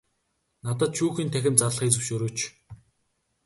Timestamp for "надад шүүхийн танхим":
0.65-1.55